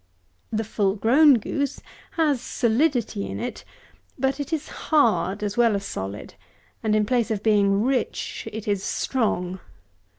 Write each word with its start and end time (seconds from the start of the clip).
The 0.51 0.63
full 0.63 0.95
grown 0.95 1.35
goose 1.37 1.79
has 2.13 2.41
solidity 2.41 3.27
in 3.27 3.39
it; 3.39 3.63
but 4.17 4.39
it 4.39 4.51
is 4.51 4.67
hard, 4.89 5.43
as 5.43 5.57
well 5.57 5.75
as 5.75 5.85
solid; 5.85 6.33
and 6.81 6.95
in 6.95 7.05
place 7.05 7.29
of 7.29 7.43
being 7.43 7.83
rich, 7.83 8.47
it 8.51 8.67
is 8.67 8.81
strong. 8.83 9.59